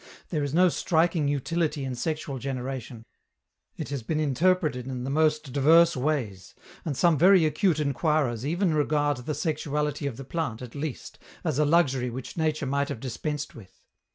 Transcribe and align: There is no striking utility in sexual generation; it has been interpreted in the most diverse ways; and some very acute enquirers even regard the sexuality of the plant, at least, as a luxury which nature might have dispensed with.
There 0.29 0.41
is 0.43 0.51
no 0.51 0.67
striking 0.67 1.27
utility 1.27 1.85
in 1.85 1.93
sexual 1.93 2.39
generation; 2.39 3.05
it 3.77 3.89
has 3.89 4.01
been 4.01 4.19
interpreted 4.19 4.87
in 4.87 5.03
the 5.03 5.11
most 5.11 5.53
diverse 5.53 5.95
ways; 5.95 6.55
and 6.83 6.97
some 6.97 7.19
very 7.19 7.45
acute 7.45 7.79
enquirers 7.79 8.43
even 8.43 8.73
regard 8.73 9.17
the 9.17 9.35
sexuality 9.35 10.07
of 10.07 10.17
the 10.17 10.25
plant, 10.25 10.63
at 10.63 10.73
least, 10.73 11.19
as 11.43 11.59
a 11.59 11.65
luxury 11.65 12.09
which 12.09 12.35
nature 12.35 12.65
might 12.65 12.89
have 12.89 12.99
dispensed 12.99 13.53
with. 13.53 13.75